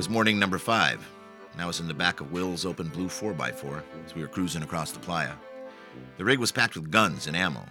[0.00, 1.06] was morning number five,
[1.52, 4.62] and I was in the back of Will's open blue 4x4 as we were cruising
[4.62, 5.34] across the playa.
[6.16, 7.66] The rig was packed with guns and ammo.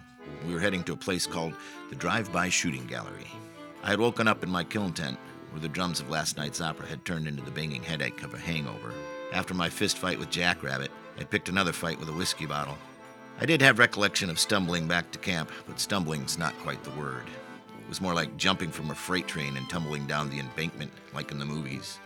[0.46, 1.55] We were heading to a place called
[1.89, 3.26] the Drive By Shooting Gallery.
[3.81, 5.17] I had woken up in my kiln tent,
[5.49, 8.38] where the drums of last night's opera had turned into the banging headache of a
[8.38, 8.93] hangover.
[9.34, 12.78] After my fist fight with Jackrabbit, I picked another fight with a whiskey bottle.
[13.42, 17.25] I did have recollection of stumbling back to camp, but stumbling's not quite the word.
[17.81, 21.31] It was more like jumping from a freight train and tumbling down the embankment, like
[21.31, 21.98] in the movies.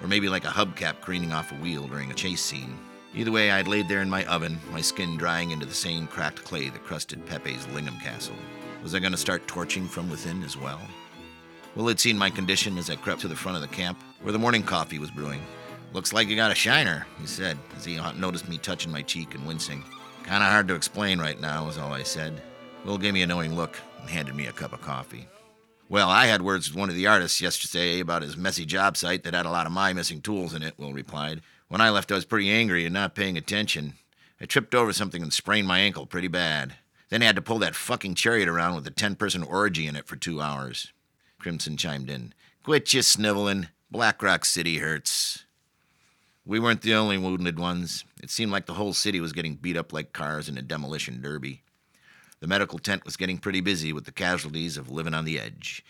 [0.00, 2.78] Or maybe like a hubcap careening off a wheel during a chase scene.
[3.14, 6.44] Either way, I'd laid there in my oven, my skin drying into the same cracked
[6.44, 8.36] clay that crusted Pepe's Lingham Castle.
[8.82, 10.80] Was I going to start torching from within as well?
[11.74, 14.32] Will had seen my condition as I crept to the front of the camp, where
[14.32, 15.42] the morning coffee was brewing.
[15.92, 19.34] Looks like you got a shiner, he said, as he noticed me touching my cheek
[19.34, 19.82] and wincing.
[20.24, 22.42] Kinda hard to explain right now, was all I said.
[22.84, 25.26] Will gave me a knowing look and handed me a cup of coffee.
[25.90, 29.22] Well, I had words with one of the artists yesterday about his messy job site
[29.22, 31.40] that had a lot of my missing tools in it, Will replied.
[31.68, 33.94] When I left, I was pretty angry and not paying attention.
[34.38, 36.74] I tripped over something and sprained my ankle pretty bad.
[37.08, 39.96] Then I had to pull that fucking chariot around with a 10 person orgy in
[39.96, 40.92] it for two hours.
[41.38, 42.34] Crimson chimed in.
[42.62, 43.68] Quit your sniveling.
[43.90, 45.46] Black Rock City hurts.
[46.44, 48.04] We weren't the only wounded ones.
[48.22, 51.22] It seemed like the whole city was getting beat up like cars in a demolition
[51.22, 51.62] derby.
[52.40, 55.84] The medical tent was getting pretty busy with the casualties of living on the edge.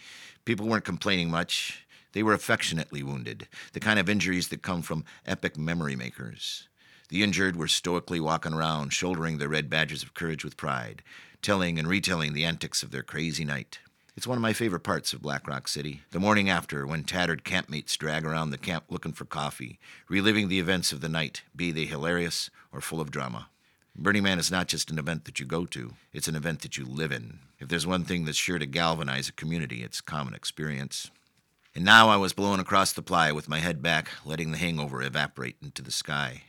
[0.44, 1.86] People weren't complaining much.
[2.12, 6.69] They were affectionately wounded, the kind of injuries that come from epic memory makers.
[7.10, 11.02] The injured were stoically walking around, shouldering their red badges of courage with pride,
[11.42, 13.78] telling and retelling the antics of their crazy night.
[14.16, 16.02] It's one of my favorite parts of Black Rock City.
[16.10, 20.58] The morning after, when tattered campmates drag around the camp looking for coffee, reliving the
[20.58, 23.48] events of the night, be they hilarious or full of drama.
[24.00, 26.77] Burning Man is not just an event that you go to, it's an event that
[26.77, 27.41] you live in.
[27.58, 31.10] If there's one thing that's sure to galvanize a community, it's common experience.
[31.74, 35.02] And now I was blown across the playa with my head back, letting the hangover
[35.02, 36.42] evaporate into the sky.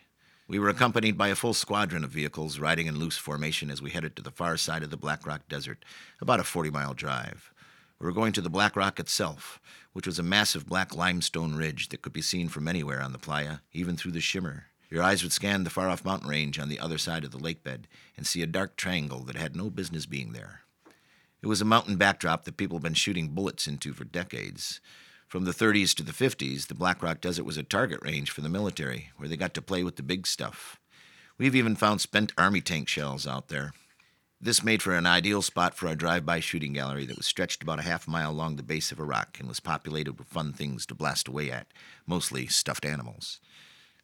[0.48, 3.90] We were accompanied by a full squadron of vehicles riding in loose formation as we
[3.90, 5.84] headed to the far side of the Black Rock Desert,
[6.22, 7.52] about a 40 mile drive.
[8.00, 9.60] We were going to the Black Rock itself,
[9.94, 13.18] which was a massive black limestone ridge that could be seen from anywhere on the
[13.18, 14.69] playa, even through the shimmer.
[14.90, 17.38] Your eyes would scan the far off mountain range on the other side of the
[17.38, 20.62] lake bed and see a dark triangle that had no business being there.
[21.42, 24.82] It was a mountain backdrop that people had been shooting bullets into for decades.
[25.28, 28.42] From the 30s to the 50s, the Black Rock Desert was a target range for
[28.42, 30.80] the military, where they got to play with the big stuff.
[31.38, 33.74] We've even found spent army tank shells out there.
[34.42, 37.62] This made for an ideal spot for our drive by shooting gallery that was stretched
[37.62, 40.52] about a half mile along the base of a rock and was populated with fun
[40.52, 41.68] things to blast away at,
[42.08, 43.40] mostly stuffed animals.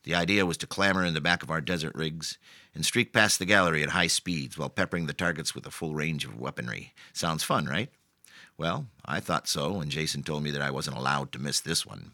[0.06, 2.38] The idea was to clamber in the back of our desert rigs
[2.76, 5.96] and streak past the gallery at high speeds while peppering the targets with a full
[5.96, 6.94] range of weaponry.
[7.12, 7.90] Sounds fun, right?
[8.56, 11.88] Well, I thought so, and Jason told me that I wasn't allowed to miss this
[11.88, 12.12] one.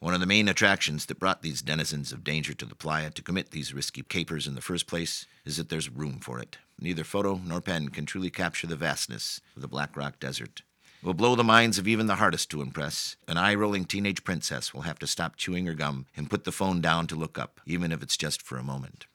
[0.00, 3.22] One of the main attractions that brought these denizens of danger to the playa to
[3.22, 6.58] commit these risky capers in the first place is that there's room for it.
[6.80, 10.62] Neither photo nor pen can truly capture the vastness of the Black Rock Desert.
[11.02, 13.16] Will blow the minds of even the hardest to impress.
[13.26, 16.52] An eye rolling teenage princess will have to stop chewing her gum and put the
[16.52, 19.06] phone down to look up, even if it's just for a moment.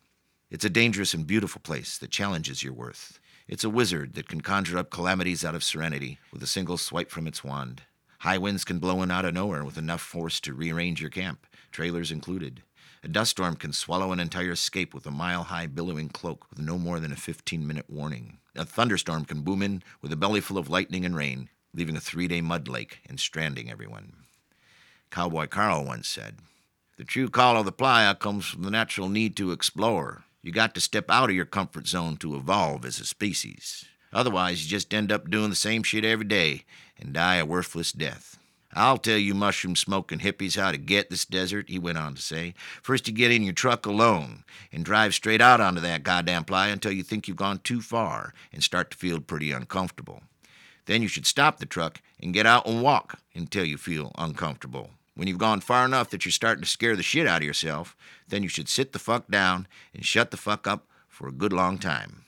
[0.50, 3.20] It's a dangerous and beautiful place that challenges your worth.
[3.48, 7.12] It's a wizard that can conjure up calamities out of serenity with a single swipe
[7.12, 7.84] from its wand.
[8.20, 11.46] High winds can blow in out of nowhere with enough force to rearrange your camp,
[11.72, 12.64] trailers included.
[13.04, 16.58] A dust storm can swallow an entire escape with a mile high billowing cloak with
[16.58, 18.40] no more than a 15 minute warning.
[18.56, 22.02] A thunderstorm can boom in with a belly full of lightning and rain, leaving a
[22.02, 24.14] three day mud lake and stranding everyone.
[25.12, 26.38] Cowboy Carl once said,
[26.98, 30.24] The true call of the playa comes from the natural need to explore.
[30.42, 33.86] You got to step out of your comfort zone to evolve as a species.
[34.14, 36.64] Otherwise, you just end up doing the same shit every day
[36.98, 38.38] and die a worthless death.
[38.74, 42.22] I'll tell you mushroom smoking hippies how to get this desert, he went on to
[42.22, 42.54] say.
[42.82, 46.74] First, you get in your truck alone and drive straight out onto that goddamn playa
[46.74, 50.24] until you think you've gone too far and start to feel pretty uncomfortable.
[50.86, 54.92] Then you should stop the truck and get out and walk until you feel uncomfortable.
[55.16, 57.96] When you've gone far enough that you're starting to scare the shit out of yourself,
[58.28, 61.54] then you should sit the fuck down and shut the fuck up for a good
[61.54, 62.26] long time.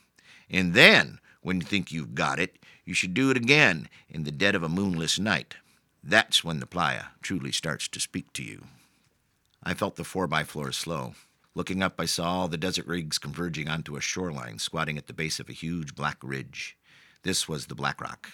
[0.49, 4.31] And then, when you think you've got it, you should do it again in the
[4.31, 5.55] dead of a moonless night.
[6.01, 8.63] That's when the playa truly starts to speak to you.
[9.61, 11.15] I felt the four by floor slow.
[11.53, 15.13] Looking up, I saw all the desert rigs converging onto a shoreline squatting at the
[15.13, 16.77] base of a huge black ridge.
[17.23, 18.29] This was the Black Rock.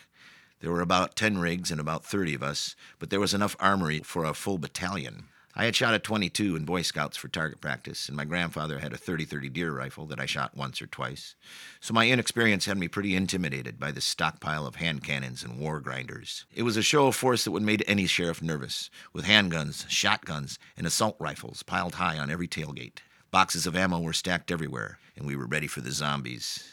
[0.64, 4.00] There were about 10 rigs and about 30 of us, but there was enough armory
[4.00, 5.26] for a full battalion.
[5.54, 8.94] I had shot a 22 in Boy Scouts for target practice, and my grandfather had
[8.94, 11.36] a 30 30 deer rifle that I shot once or twice.
[11.82, 15.82] So my inexperience had me pretty intimidated by this stockpile of hand cannons and war
[15.82, 16.46] grinders.
[16.56, 20.60] It was a show of force that would make any sheriff nervous, with handguns, shotguns,
[20.78, 23.00] and assault rifles piled high on every tailgate.
[23.32, 26.64] Boxes of ammo were stacked everywhere, and we were ready for the zombies.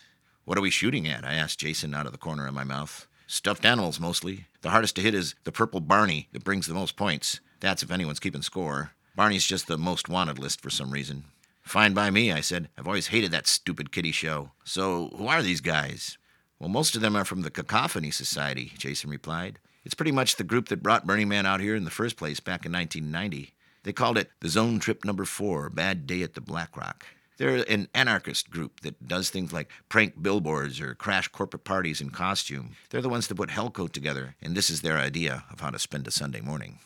[0.45, 1.25] What are we shooting at?
[1.25, 3.09] I asked Jason out of the corner of my mouth.
[3.33, 4.47] Stuffed animals, mostly.
[4.63, 7.39] The hardest to hit is the purple Barney that brings the most points.
[7.61, 8.91] That's if anyone's keeping score.
[9.15, 11.23] Barney's just the most wanted list for some reason.
[11.63, 12.71] Fine by me, I said.
[12.77, 14.51] I've always hated that stupid kitty show.
[14.65, 16.19] So, who are these guys?
[16.59, 19.61] Well, most of them are from the Cacophony Society, Jason replied.
[19.85, 22.41] It's pretty much the group that brought Burning Man out here in the first place
[22.41, 23.55] back in 1990.
[23.85, 27.07] They called it the Zone Trip Number Four Bad Day at the Black Rock.
[27.41, 32.11] They're an anarchist group that does things like prank billboards or crash corporate parties in
[32.11, 32.77] costume.
[32.91, 35.79] They're the ones that put Hellcoat together, and this is their idea of how to
[35.79, 36.81] spend a Sunday morning.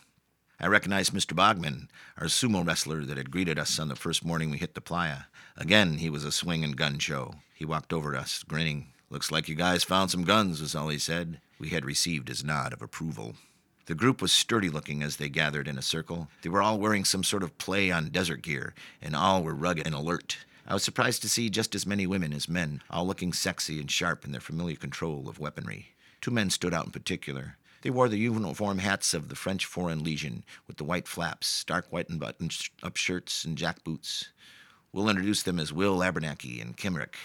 [0.60, 1.34] I recognized Mr.
[1.34, 4.80] Bogman, our sumo wrestler that had greeted us on the first morning we hit the
[4.80, 5.22] playa.
[5.56, 7.34] Again, he was a swing and gun show.
[7.52, 8.92] He walked over to us, grinning.
[9.10, 11.40] Looks like you guys found some guns, was all he said.
[11.58, 13.34] We had received his nod of approval.
[13.86, 16.28] The group was sturdy looking as they gathered in a circle.
[16.40, 19.86] They were all wearing some sort of play on desert gear, and all were rugged
[19.86, 20.38] and alert.
[20.66, 23.90] I was surprised to see just as many women as men, all looking sexy and
[23.90, 25.94] sharp in their familiar control of weaponry.
[26.22, 27.58] Two men stood out in particular.
[27.82, 31.92] They wore the uniform hats of the French Foreign Legion with the white flaps, dark
[31.92, 34.30] white and buttoned up shirts, and jack boots.
[34.90, 37.16] We'll introduce them as Will Abernathy and Kimrick.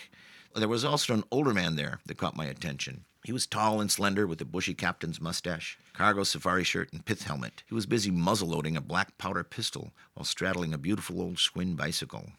[0.53, 3.05] There was also an older man there that caught my attention.
[3.29, 7.25] He was tall and slender with a bushy captain's mustache, cargo safari shirt, and pith
[7.27, 7.61] helmet.
[7.67, 11.77] He was busy muzzle loading a black powder pistol while straddling a beautiful old Schwinn
[11.77, 12.31] bicycle.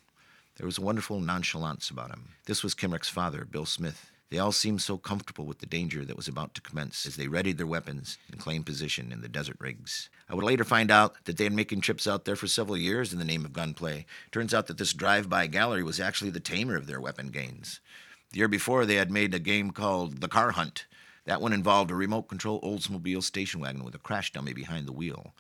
[0.57, 2.31] There was a wonderful nonchalance about him.
[2.47, 4.11] This was Kimrick's father, Bill Smith.
[4.31, 7.29] They all seemed so comfortable with the danger that was about to commence as they
[7.29, 10.11] readied their weapons and claimed position in the desert rigs.
[10.29, 12.77] I would later find out that they had been making trips out there for several
[12.77, 14.07] years in the name of gunplay.
[14.33, 17.79] Turns out that this drive-by gallery was actually the tamer of their weapon gains.
[18.33, 20.87] The year before, they had made a game called The Car Hunt.
[21.25, 24.93] That one involved a remote control Oldsmobile station wagon with a crash dummy behind the
[24.93, 25.35] wheel.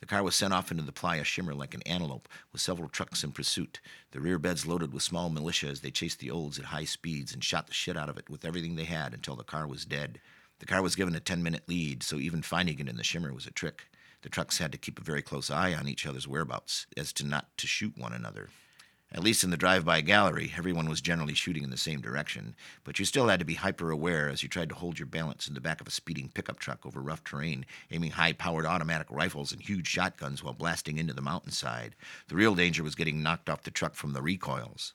[0.00, 3.22] The car was sent off into the playa shimmer like an antelope, with several trucks
[3.22, 3.80] in pursuit,
[4.10, 7.32] the rear beds loaded with small militia as they chased the olds at high speeds
[7.32, 9.84] and shot the shit out of it with everything they had until the car was
[9.84, 10.20] dead.
[10.58, 13.32] The car was given a 10 minute lead, so even finding it in the shimmer
[13.32, 13.88] was a trick.
[14.22, 17.24] The trucks had to keep a very close eye on each other's whereabouts, as to
[17.24, 18.48] not to shoot one another.
[19.14, 22.54] At least in the drive by gallery, everyone was generally shooting in the same direction,
[22.82, 25.46] but you still had to be hyper aware as you tried to hold your balance
[25.46, 29.06] in the back of a speeding pickup truck over rough terrain, aiming high powered automatic
[29.10, 31.94] rifles and huge shotguns while blasting into the mountainside.
[32.28, 34.94] The real danger was getting knocked off the truck from the recoils.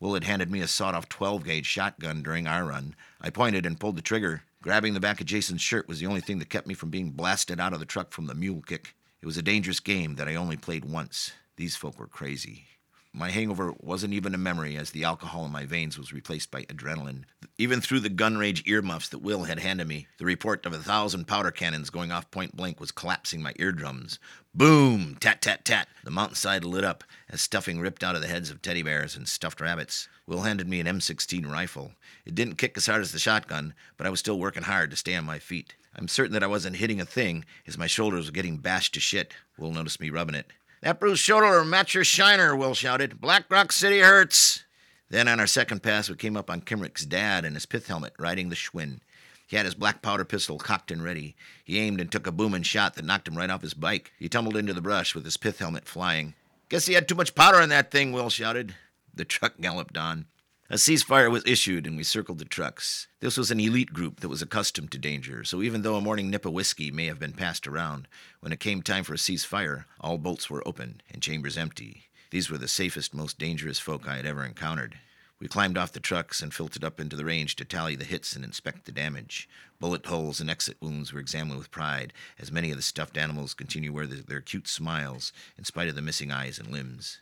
[0.00, 2.96] Will had handed me a sawed off 12 gauge shotgun during our run.
[3.20, 4.44] I pointed and pulled the trigger.
[4.62, 7.10] Grabbing the back of Jason's shirt was the only thing that kept me from being
[7.10, 8.94] blasted out of the truck from the mule kick.
[9.20, 11.32] It was a dangerous game that I only played once.
[11.56, 12.64] These folk were crazy.
[13.14, 16.62] My hangover wasn't even a memory as the alcohol in my veins was replaced by
[16.62, 17.24] adrenaline.
[17.58, 20.78] Even through the gun rage earmuffs that Will had handed me, the report of a
[20.78, 24.18] thousand powder cannons going off point blank was collapsing my eardrums.
[24.54, 25.18] Boom!
[25.20, 25.88] Tat, tat, tat!
[26.04, 29.28] The mountainside lit up as stuffing ripped out of the heads of teddy bears and
[29.28, 30.08] stuffed rabbits.
[30.26, 31.92] Will handed me an M16 rifle.
[32.24, 34.96] It didn't kick as hard as the shotgun, but I was still working hard to
[34.96, 35.74] stay on my feet.
[35.94, 39.00] I'm certain that I wasn't hitting a thing as my shoulders were getting bashed to
[39.00, 39.34] shit.
[39.58, 40.46] Will noticed me rubbing it.
[40.82, 43.20] That Bruce shoulder match your shiner, Will shouted.
[43.20, 44.64] Black Rock City hurts.
[45.10, 48.14] Then on our second pass, we came up on Kimrick's dad in his pith helmet,
[48.18, 48.98] riding the Schwinn.
[49.46, 51.36] He had his black powder pistol cocked and ready.
[51.64, 54.10] He aimed and took a booming shot that knocked him right off his bike.
[54.18, 56.34] He tumbled into the brush with his pith helmet flying.
[56.68, 58.74] Guess he had too much powder in that thing, Will shouted.
[59.14, 60.26] The truck galloped on.
[60.72, 63.06] A ceasefire was issued and we circled the trucks.
[63.20, 66.30] This was an elite group that was accustomed to danger, so even though a morning
[66.30, 68.08] nip of whiskey may have been passed around,
[68.40, 72.04] when it came time for a ceasefire, all bolts were open and chambers empty.
[72.30, 74.98] These were the safest, most dangerous folk I had ever encountered.
[75.38, 78.34] We climbed off the trucks and filtered up into the range to tally the hits
[78.34, 79.50] and inspect the damage.
[79.78, 83.52] Bullet holes and exit wounds were examined with pride, as many of the stuffed animals
[83.52, 87.18] continued to wear their cute smiles in spite of the missing eyes and limbs.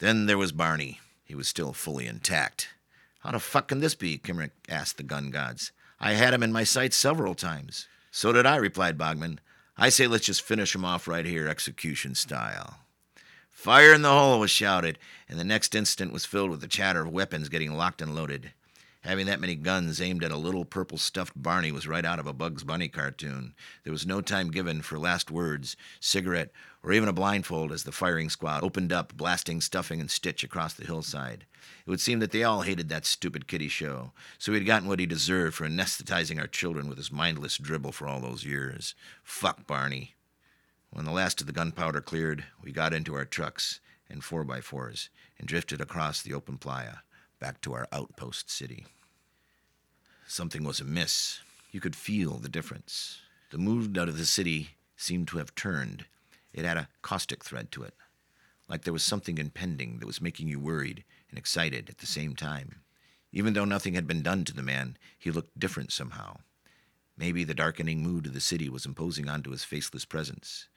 [0.00, 1.00] Then there was Barney.
[1.24, 2.68] He was still fully intact.
[3.20, 4.18] How the fuck can this be?
[4.18, 5.72] Kimrick asked the gun gods.
[5.98, 7.88] I had him in my sights several times.
[8.10, 9.38] So did I, replied Bogman.
[9.76, 12.78] I say let's just finish him off right here, execution style.
[13.50, 17.00] Fire in the hole was shouted, and the next instant was filled with the chatter
[17.00, 18.52] of weapons getting locked and loaded.
[19.04, 22.26] Having that many guns aimed at a little purple stuffed Barney was right out of
[22.26, 23.52] a Bugs Bunny cartoon.
[23.82, 26.50] There was no time given for last words, cigarette,
[26.82, 30.72] or even a blindfold as the firing squad opened up, blasting stuffing and stitch across
[30.72, 31.44] the hillside.
[31.86, 35.00] It would seem that they all hated that stupid kiddie show, so he'd gotten what
[35.00, 38.94] he deserved for anesthetizing our children with his mindless dribble for all those years.
[39.22, 40.14] Fuck Barney.
[40.88, 45.46] When the last of the gunpowder cleared, we got into our trucks and 4x4s and
[45.46, 47.00] drifted across the open playa
[47.38, 48.86] back to our outpost city.
[50.26, 51.40] Something was amiss.
[51.70, 53.20] You could feel the difference.
[53.50, 56.06] The mood out of the city seemed to have turned.
[56.52, 57.94] It had a caustic thread to it,
[58.68, 62.34] like there was something impending that was making you worried and excited at the same
[62.34, 62.80] time.
[63.32, 66.36] Even though nothing had been done to the man, he looked different somehow.
[67.16, 70.68] Maybe the darkening mood of the city was imposing onto his faceless presence.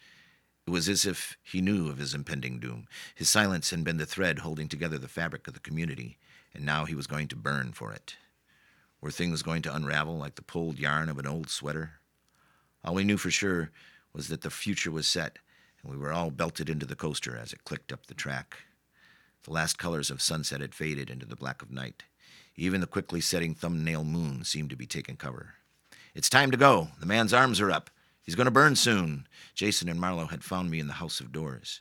[0.67, 2.87] It was as if he knew of his impending doom.
[3.15, 6.17] His silence had been the thread holding together the fabric of the community,
[6.53, 8.17] and now he was going to burn for it.
[8.99, 12.01] Were things going to unravel like the pulled yarn of an old sweater?
[12.83, 13.71] All we knew for sure
[14.11, 15.39] was that the future was set,
[15.81, 18.57] and we were all belted into the coaster as it clicked up the track.
[19.43, 22.03] The last colors of sunset had faded into the black of night.
[22.57, 25.53] Even the quickly setting thumbnail moon seemed to be taking cover.
[26.13, 26.89] It's time to go.
[26.99, 27.89] The man's arms are up.
[28.27, 29.25] He's going to burn soon.
[29.55, 31.79] Jason and Marlowe had found me in the house of doors.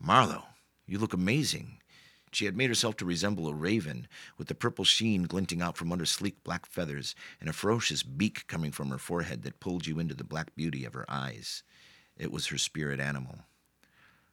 [0.00, 0.46] Marlowe,
[0.84, 1.78] you look amazing.
[2.32, 5.92] She had made herself to resemble a raven, with the purple sheen glinting out from
[5.92, 10.00] under sleek black feathers, and a ferocious beak coming from her forehead that pulled you
[10.00, 11.62] into the black beauty of her eyes.
[12.18, 13.44] It was her spirit animal.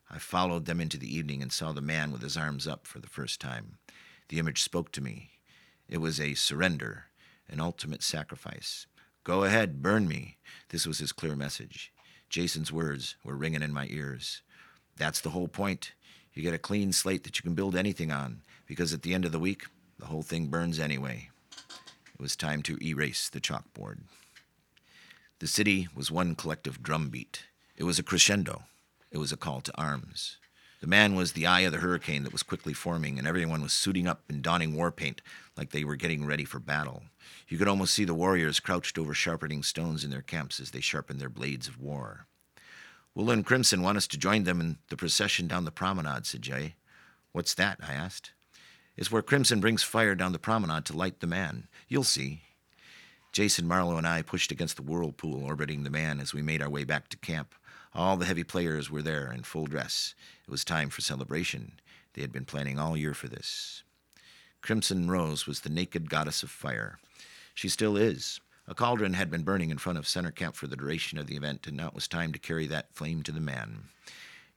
[0.09, 2.97] I followed them into the evening and saw the man with his arms up for
[2.97, 3.77] the first time.
[4.29, 5.29] The image spoke to me.
[5.87, 7.05] It was a surrender,
[7.47, 8.87] an ultimate sacrifice.
[9.23, 10.35] Go ahead, burn me.
[10.67, 11.93] This was his clear message.
[12.29, 14.41] Jason's words were ringing in my ears.
[14.97, 15.93] That's the whole point.
[16.33, 19.23] You get a clean slate that you can build anything on, because at the end
[19.23, 21.29] of the week, the whole thing burns anyway.
[22.13, 23.99] It was time to erase the chalkboard.
[25.39, 27.45] The city was one collective drumbeat.
[27.77, 28.63] It was a crescendo.
[29.09, 30.37] It was a call to arms.
[30.83, 33.71] The man was the eye of the hurricane that was quickly forming, and everyone was
[33.71, 35.21] suiting up and donning war paint
[35.55, 37.03] like they were getting ready for battle.
[37.47, 40.81] You could almost see the warriors crouched over sharpening stones in their camps as they
[40.81, 42.27] sharpened their blades of war.
[43.15, 46.75] And Crimson want us to join them in the procession down the promenade, said Jay.
[47.31, 47.79] What's that?
[47.81, 48.33] I asked.
[48.97, 51.69] It's where Crimson brings fire down the promenade to light the man.
[51.87, 52.41] You'll see.
[53.31, 56.69] Jason Marlowe and I pushed against the whirlpool orbiting the man as we made our
[56.69, 57.55] way back to camp.
[57.95, 60.15] All the heavy players were there in full dress.
[60.47, 61.73] It was time for celebration.
[62.13, 63.83] They had been planning all year for this.
[64.61, 66.97] Crimson Rose was the naked goddess of fire.
[67.53, 68.39] She still is.
[68.67, 71.35] A cauldron had been burning in front of center camp for the duration of the
[71.35, 73.89] event, and now it was time to carry that flame to the man.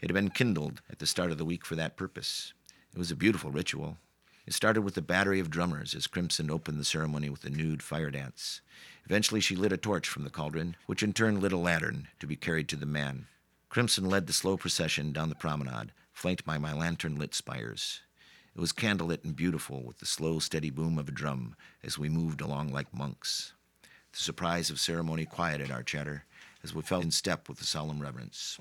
[0.01, 2.55] It had been kindled at the start of the week for that purpose.
[2.95, 3.99] It was a beautiful ritual.
[4.47, 7.83] It started with a battery of drummers as Crimson opened the ceremony with a nude
[7.83, 8.61] fire dance.
[9.05, 12.29] Eventually, she lit a torch from the cauldron, which in turn lit a lantern to
[12.29, 13.27] be carried to the man.
[13.69, 18.03] Crimson led the slow procession down the promenade, flanked by my lantern lit spires.
[18.55, 22.09] It was candlelit and beautiful with the slow, steady boom of a drum as we
[22.09, 23.53] moved along like monks.
[24.13, 26.25] The surprise of ceremony quieted our chatter
[26.63, 28.59] as we fell in step with the solemn reverence.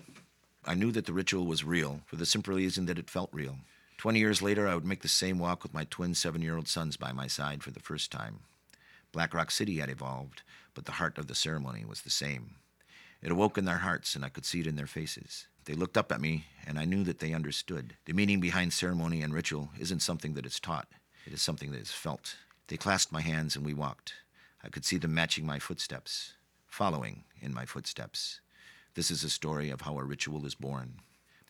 [0.66, 3.60] I knew that the ritual was real for the simple reason that it felt real.
[3.98, 6.68] Twenty years later, I would make the same walk with my twin seven year old
[6.68, 8.42] sons by my side for the first time.
[9.12, 10.42] Black Rock City had evolved,
[10.74, 12.56] but the heart of the ceremony was the same.
[13.22, 15.48] It awoke in their hearts, and I could see it in their faces.
[15.64, 17.96] They looked up at me, and I knew that they understood.
[18.06, 20.88] The meaning behind ceremony and ritual isn't something that is taught,
[21.26, 22.36] it is something that is felt.
[22.68, 24.14] They clasped my hands, and we walked.
[24.64, 26.34] I could see them matching my footsteps,
[26.68, 28.42] following in my footsteps.
[28.94, 31.00] This is a story of how a ritual is born.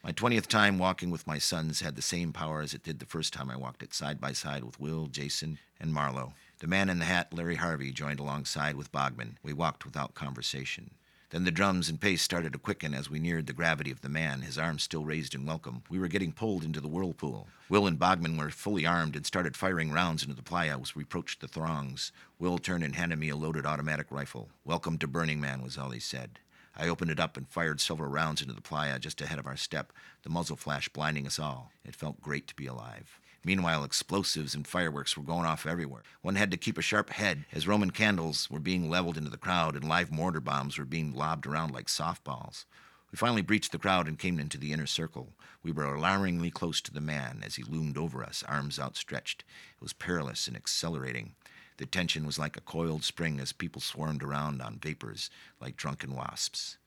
[0.05, 3.07] My 20th time walking with my sons had the same power as it did the
[3.07, 6.33] first time I walked it side by side with Will, Jason, and Marlowe.
[6.59, 9.37] The man in the hat, Larry Harvey, joined alongside with Bogman.
[9.41, 10.91] We walked without conversation.
[11.31, 14.07] Then the drums and pace started to quicken as we neared the gravity of the
[14.07, 15.81] man, his arms still raised in welcome.
[15.89, 17.47] We were getting pulled into the whirlpool.
[17.67, 21.01] Will and Bogman were fully armed and started firing rounds into the playa as we
[21.01, 22.11] approached the throngs.
[22.37, 24.49] Will turned and handed me a loaded automatic rifle.
[24.65, 26.37] Welcome to Burning Man, was all he said.
[26.77, 29.57] I opened it up and fired several rounds into the playa just ahead of our
[29.57, 31.71] step, the muzzle flash blinding us all.
[31.85, 33.19] It felt great to be alive.
[33.45, 36.01] Meanwhile, explosives and fireworks were going off everywhere.
[36.21, 39.37] One had to keep a sharp head as Roman candles were being leveled into the
[39.37, 42.65] crowd and live mortar bombs were being lobbed around like softballs.
[43.11, 45.33] We finally breached the crowd and came into the inner circle.
[45.63, 49.43] We were alarmingly close to the man as he loomed over us, arms outstretched.
[49.75, 51.35] It was perilous and accelerating.
[51.77, 55.29] The tension was like a coiled spring as people swarmed around on vapors
[55.59, 56.77] like drunken wasps.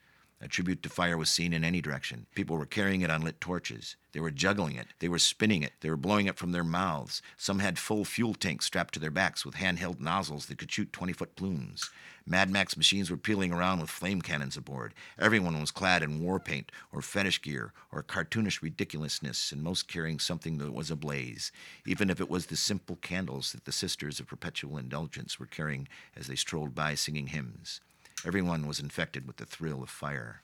[0.40, 2.26] A tribute to fire was seen in any direction.
[2.36, 3.96] People were carrying it on lit torches.
[4.12, 4.86] They were juggling it.
[5.00, 5.72] They were spinning it.
[5.80, 7.20] They were blowing it from their mouths.
[7.36, 10.92] Some had full fuel tanks strapped to their backs with handheld nozzles that could shoot
[10.92, 11.90] 20 foot plumes.
[12.24, 14.94] Mad Max machines were peeling around with flame cannons aboard.
[15.18, 20.20] Everyone was clad in war paint or fetish gear or cartoonish ridiculousness, and most carrying
[20.20, 21.50] something that was ablaze,
[21.84, 25.88] even if it was the simple candles that the Sisters of Perpetual Indulgence were carrying
[26.16, 27.80] as they strolled by singing hymns.
[28.24, 30.42] Everyone was infected with the thrill of fire.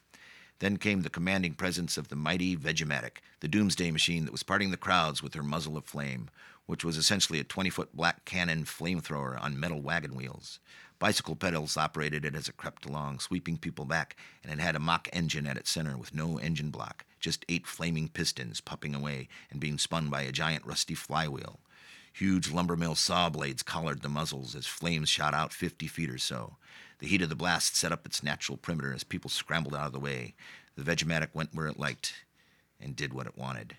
[0.60, 4.70] Then came the commanding presence of the mighty Vegematic, the doomsday machine that was parting
[4.70, 6.30] the crowds with her muzzle of flame,
[6.66, 10.60] which was essentially a 20 foot black cannon flamethrower on metal wagon wheels.
[11.00, 14.80] Bicycle pedals operated it as it crept along, sweeping people back, and it had a
[14.80, 19.28] mock engine at its center with no engine block, just eight flaming pistons puffing away
[19.50, 21.58] and being spun by a giant rusty flywheel.
[22.14, 26.16] Huge lumber mill saw blades collared the muzzles as flames shot out 50 feet or
[26.16, 26.58] so.
[27.00, 29.92] The heat of the blast set up its natural perimeter as people scrambled out of
[29.92, 30.34] the way.
[30.76, 32.14] The Vegematic went where it liked
[32.80, 33.78] and did what it wanted.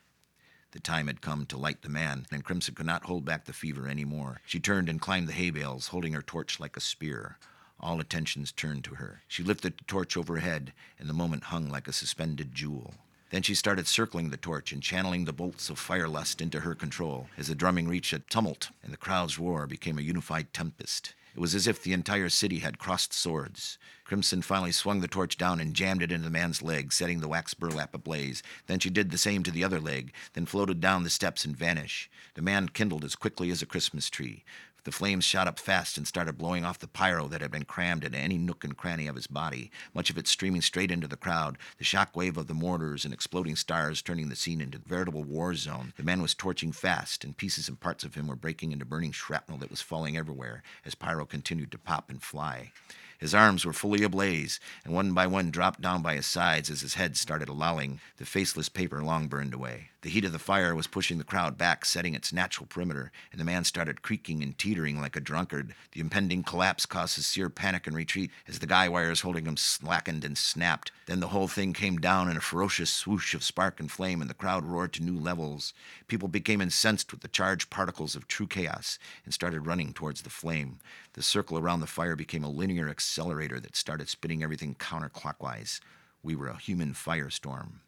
[0.71, 3.53] The time had come to light the man, and Crimson could not hold back the
[3.53, 4.41] fever any more.
[4.45, 7.37] She turned and climbed the hay bales, holding her torch like a spear.
[7.79, 9.21] All attentions turned to her.
[9.29, 12.95] She lifted the torch overhead, and the moment hung like a suspended jewel.
[13.31, 16.75] Then she started circling the torch and channeling the bolts of fire lust into her
[16.75, 21.15] control as the drumming reached a tumult and the crowd's roar became a unified tempest.
[21.35, 23.77] It was as if the entire city had crossed swords.
[24.05, 27.27] Crimson finally swung the torch down and jammed it into the man's leg, setting the
[27.27, 28.41] wax burlap ablaze.
[28.67, 31.57] Then she did the same to the other leg, then floated down the steps and
[31.57, 32.09] vanished.
[32.35, 34.45] The man kindled as quickly as a Christmas tree.
[34.85, 38.03] The flames shot up fast and started blowing off the pyro that had been crammed
[38.03, 41.17] into any nook and cranny of his body, much of it streaming straight into the
[41.17, 44.87] crowd, the shock wave of the mortars and exploding stars turning the scene into a
[44.87, 45.91] veritable war zone.
[45.97, 49.11] The man was torching fast, and pieces and parts of him were breaking into burning
[49.11, 52.71] shrapnel that was falling everywhere as pyro continued to pop and fly.
[53.17, 56.81] His arms were fully ablaze, and one by one dropped down by his sides as
[56.81, 58.01] his head started lolling.
[58.17, 59.89] The faceless paper long burned away.
[60.05, 63.41] The heat of the fire was pushing the crowd back, setting its natural perimeter, and
[63.41, 65.73] the man started creaking and teetering like a drunkard.
[65.93, 70.23] The impending collapse caused sincere panic and retreat as the guy wires holding him slackened
[70.23, 70.91] and snapped.
[71.07, 74.29] Then the whole thing came down in a ferocious swoosh of spark and flame, and
[74.29, 75.73] the crowd roared to new levels.
[76.07, 80.29] People became incensed with the charged particles of true chaos and started running towards the
[80.29, 80.77] flame.
[81.13, 85.79] The circle around the fire became a linear accelerator that started spinning everything counterclockwise.
[86.21, 87.79] We were a human firestorm.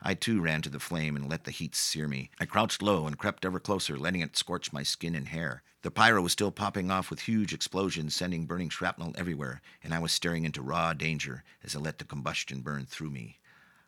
[0.00, 2.30] I too ran to the flame and let the heat sear me.
[2.38, 5.62] I crouched low and crept ever closer, letting it scorch my skin and hair.
[5.82, 9.98] The pyro was still popping off with huge explosions, sending burning shrapnel everywhere, and I
[9.98, 13.38] was staring into raw danger as I let the combustion burn through me.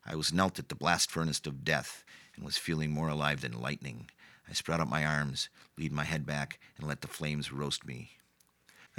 [0.04, 2.04] I was knelt at the blast furnace of death
[2.34, 4.10] and was feeling more alive than lightning.
[4.48, 8.12] I spread out my arms, leaned my head back, and let the flames roast me.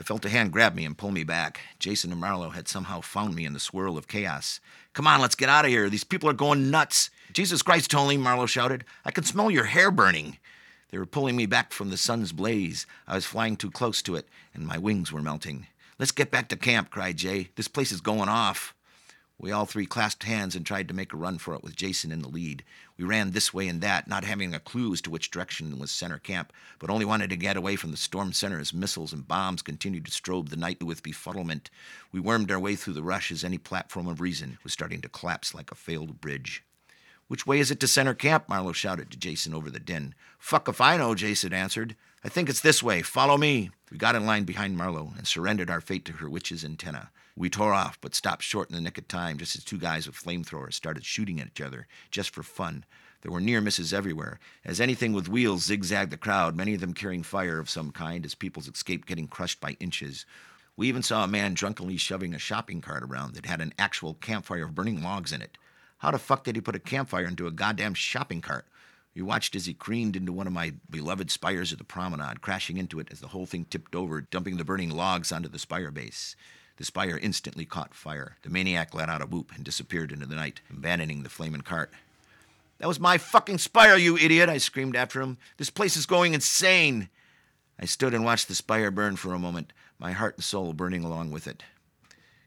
[0.02, 1.60] I felt a hand grab me and pull me back.
[1.78, 4.60] Jason and Marlowe had somehow found me in the swirl of chaos.
[4.94, 5.92] Come on, let's get out of here.
[5.92, 7.12] These people are going nuts.
[7.34, 8.84] Jesus Christ, Tony, Marlowe shouted.
[9.06, 10.40] I can smell your hair burning.
[10.90, 12.88] They were pulling me back from the sun's blaze.
[13.08, 15.68] I was flying too close to it, and my wings were melting.
[16.00, 17.50] Let's get back to camp, cried Jay.
[17.56, 18.74] This place is going off.
[19.42, 22.12] We all three clasped hands and tried to make a run for it with Jason
[22.12, 22.64] in the lead.
[22.96, 25.90] We ran this way and that, not having a clue as to which direction was
[25.90, 29.28] center camp, but only wanted to get away from the storm center as missiles and
[29.28, 31.72] bombs continued to strobe the night with befuddlement.
[32.12, 35.10] We wormed our way through the rush as any platform of reason was starting to
[35.10, 36.64] collapse like a failed bridge.
[37.28, 38.48] Which way is it to center camp?
[38.48, 40.14] Marlowe shouted to Jason over the din.
[40.38, 41.96] Fuck if I know, Jason answered.
[42.24, 43.02] I think it's this way.
[43.02, 43.72] Follow me.
[43.90, 47.10] We got in line behind Marlowe and surrendered our fate to her witch's antenna.
[47.42, 50.06] We tore off, but stopped short in the nick of time just as two guys
[50.06, 52.86] with flamethrowers started shooting at each other, just for fun.
[53.24, 54.40] There were near misses everywhere.
[54.64, 58.28] As anything with wheels zigzagged the crowd, many of them carrying fire of some kind
[58.28, 60.24] as people's escaped getting crushed by inches.
[60.78, 64.14] We even saw a man drunkenly shoving a shopping cart around that had an actual
[64.14, 65.58] campfire of burning logs in it.
[65.98, 68.68] How the fuck did he put a campfire into a goddamn shopping cart?
[69.16, 72.78] We watched as he careened into one of my beloved spires of the promenade, crashing
[72.78, 75.90] into it as the whole thing tipped over, dumping the burning logs onto the spire
[75.90, 76.36] base.
[76.82, 78.38] The spire instantly caught fire.
[78.42, 81.92] The maniac let out a whoop and disappeared into the night, abandoning the flaming cart.
[82.80, 84.50] That was my fucking spire, you idiot!
[84.50, 85.38] I screamed after him.
[85.58, 87.10] This place is going insane!
[87.80, 91.04] I stood and watched the spire burn for a moment, my heart and soul burning
[91.04, 91.62] along with it.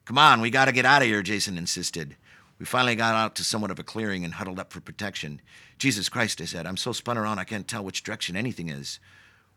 [0.05, 2.17] Come on, we gotta get out of here, Jason insisted.
[2.59, 5.43] We finally got out to somewhat of a clearing and huddled up for protection.
[5.79, 8.99] Jesus Christ, I said, I'm so spun around I can't tell which direction anything is.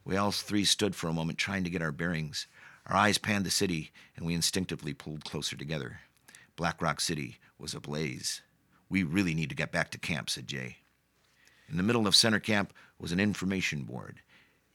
[0.05, 2.45] We all three stood for a moment trying to get our bearings.
[2.88, 6.00] Our eyes panned the city, and we instinctively pulled closer together.
[6.56, 8.41] Black Rock City was ablaze.
[8.89, 10.78] We really need to get back to camp, said Jay.
[11.69, 14.21] In the middle of center camp was an information board.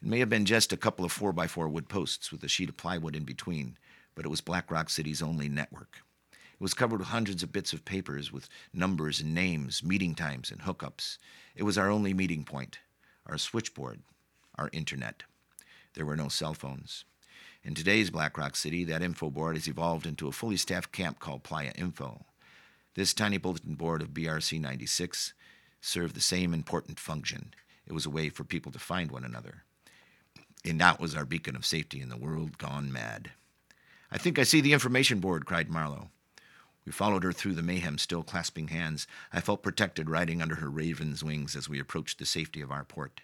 [0.03, 2.49] It may have been just a couple of 4 by 4 wood posts with a
[2.49, 3.79] sheet of plywood in between,
[4.15, 6.03] but it was Black Rock City's only network.
[6.33, 10.51] It was covered with hundreds of bits of papers with numbers and names, meeting times,
[10.51, 11.17] and hookups.
[11.57, 12.79] It was our only meeting point,
[13.27, 14.01] our switchboard,
[14.57, 15.23] our internet.
[15.95, 17.07] There were no cell phones.
[17.65, 21.21] In today's Black Rock City, that info board has evolved into a fully staffed camp
[21.21, 22.25] called Playa Info.
[22.95, 25.33] This tiny bulletin board of BRC 96
[25.81, 27.55] served the same important function.
[27.87, 29.63] It was a way for people to find one another.
[30.65, 33.31] And that was our beacon of safety in the world gone mad.
[34.11, 36.09] I think I see the information board, cried Marlowe.
[36.85, 39.07] We followed her through the mayhem, still clasping hands.
[39.33, 42.85] I felt protected riding under her raven's wings as we approached the safety of our
[42.85, 43.21] port.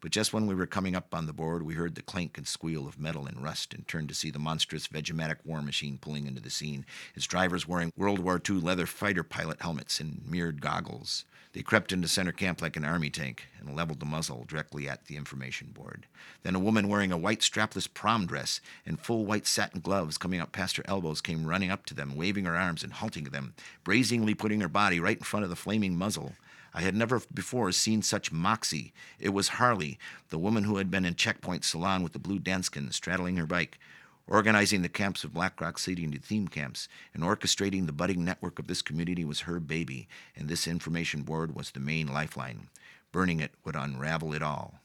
[0.00, 2.46] But just when we were coming up on the board, we heard the clank and
[2.46, 6.26] squeal of metal and rust and turned to see the monstrous Vegematic war machine pulling
[6.26, 10.60] into the scene, its drivers wearing World War II leather fighter pilot helmets and mirrored
[10.60, 11.24] goggles.
[11.52, 15.04] They crept into center camp like an army tank and leveled the muzzle directly at
[15.04, 16.06] the information board.
[16.42, 20.40] Then a woman wearing a white strapless prom dress and full white satin gloves coming
[20.40, 23.54] up past her elbows came running up to them, waving her arms and halting them,
[23.84, 26.32] brazenly putting her body right in front of the flaming muzzle.
[26.74, 28.92] I had never before seen such moxie.
[29.18, 29.98] It was Harley,
[30.30, 33.78] the woman who had been in Checkpoint Salon with the blue Danskin, straddling her bike,
[34.26, 38.58] organizing the camps of Black Rock City into theme camps, and orchestrating the budding network
[38.58, 42.68] of this community was her baby, and this information board was the main lifeline.
[43.10, 44.80] Burning it would unravel it all.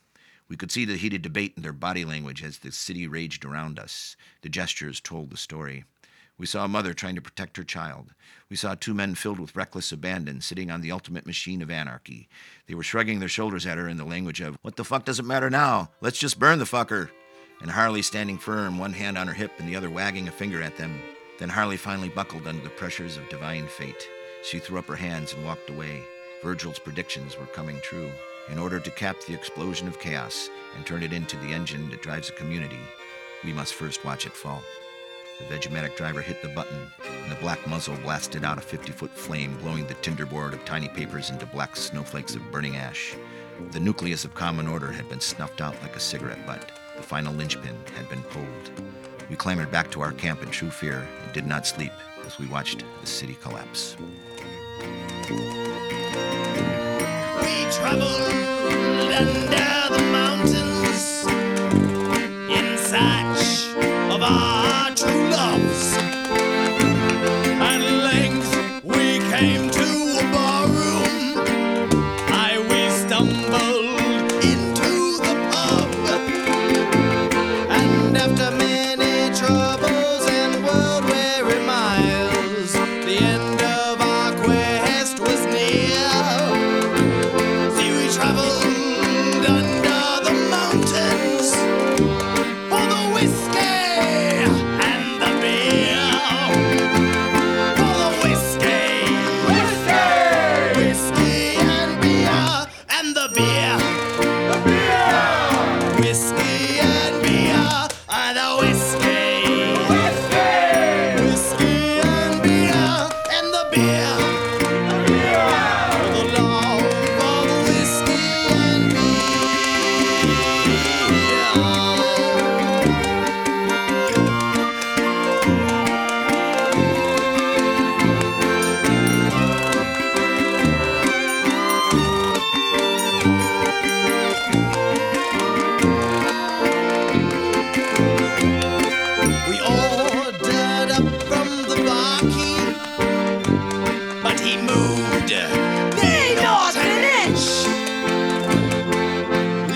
[0.49, 3.79] We could see the heated debate in their body language as the city raged around
[3.79, 4.15] us.
[4.41, 5.83] The gestures told the story.
[6.39, 8.13] We saw a mother trying to protect her child.
[8.49, 12.29] We saw two men filled with reckless abandon sitting on the ultimate machine of anarchy.
[12.67, 15.19] They were shrugging their shoulders at her in the language of, What the fuck does
[15.19, 15.89] it matter now?
[15.99, 17.09] Let's just burn the fucker.
[17.59, 20.61] And Harley standing firm, one hand on her hip and the other wagging a finger
[20.61, 21.01] at them.
[21.39, 24.07] Then Harley finally buckled under the pressures of divine fate.
[24.43, 26.03] She threw up her hands and walked away.
[26.43, 28.11] Virgil's predictions were coming true.
[28.49, 32.03] In order to cap the explosion of chaos and turn it into the engine that
[32.03, 32.79] drives a community,
[33.43, 34.61] we must first watch it fall.
[35.37, 39.11] The Vegematic driver hit the button, and the black muzzle blasted out a 50 foot
[39.11, 43.15] flame, blowing the tinderboard of tiny papers into black snowflakes of burning ash.
[43.71, 46.71] The nucleus of common order had been snuffed out like a cigarette butt.
[46.95, 48.71] The final linchpin had been pulled.
[49.29, 51.93] We clambered back to our camp in true fear and did not sleep
[52.25, 53.95] as we watched the city collapse.
[53.99, 54.07] We
[57.71, 58.33] traveled
[59.13, 59.47] under
[59.93, 60.86] the mountains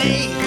[0.01, 0.40] Lay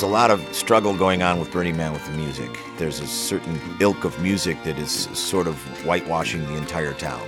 [0.00, 2.58] There's a lot of struggle going on with Burning Man with the music.
[2.78, 7.20] There's a certain ilk of music that is sort of whitewashing the entire town.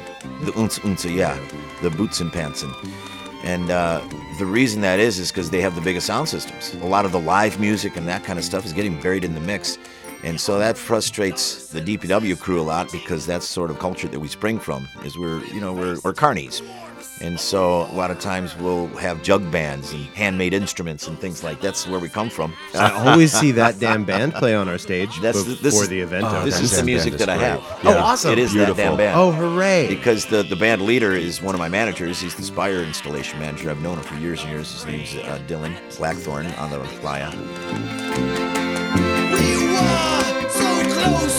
[0.44, 1.38] The unza unza, yeah,
[1.82, 2.62] the boots and pants.
[2.62, 2.74] And,
[3.44, 4.00] and uh,
[4.38, 6.72] the reason that is, is because they have the biggest sound systems.
[6.76, 9.34] A lot of the live music and that kind of stuff is getting buried in
[9.34, 9.76] the mix.
[10.24, 14.18] And so that frustrates the DPW crew a lot because that's sort of culture that
[14.18, 16.62] we spring from, is we're, you know, we're, we're carnies.
[17.22, 21.44] And so a lot of times we'll have jug bands and handmade instruments and things
[21.44, 22.52] like that's where we come from.
[22.74, 26.00] I always see that damn band play on our stage That's before this is- the
[26.00, 26.24] event.
[26.28, 27.60] Oh, this that is the music that I have.
[27.80, 27.94] great.
[27.94, 28.32] Oh, awesome.
[28.32, 29.16] It is that damn band.
[29.16, 29.86] oh, hooray!
[29.88, 32.20] Because the, the band leader is one of my managers.
[32.20, 33.70] He's the Spire installation manager.
[33.70, 34.72] I've known him for years and years.
[34.72, 37.30] His name's uh, Dylan Blackthorn on the playa.
[39.32, 41.31] We were so close, we could smell